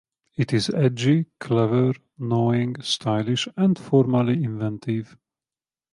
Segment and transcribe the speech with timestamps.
[0.35, 5.15] It is edgy, clever, knowing, stylish, and formally inventive.